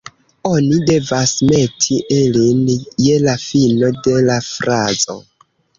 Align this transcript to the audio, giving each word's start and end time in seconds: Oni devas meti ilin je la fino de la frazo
Oni 0.51 0.79
devas 0.89 1.33
meti 1.51 1.99
ilin 2.17 2.65
je 3.05 3.21
la 3.29 3.39
fino 3.47 3.95
de 4.09 4.19
la 4.31 4.43
frazo 4.53 5.23